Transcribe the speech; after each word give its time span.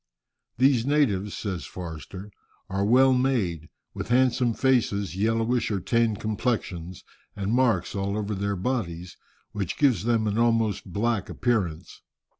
"These 0.57 0.83
natives," 0.83 1.37
says 1.37 1.65
Forster, 1.67 2.31
"are 2.71 2.83
well 2.83 3.13
made, 3.13 3.69
with 3.93 4.07
handsome 4.07 4.55
faces, 4.55 5.15
yellowish 5.15 5.69
or 5.69 5.79
tanned 5.79 6.19
complexions, 6.19 7.03
and 7.35 7.53
marks 7.53 7.93
all 7.93 8.17
over 8.17 8.33
their 8.33 8.55
bodies, 8.55 9.15
which 9.51 9.77
gives 9.77 10.05
them 10.05 10.25
an 10.25 10.39
almost 10.39 10.91
black 10.91 11.29
appearance. 11.29 12.01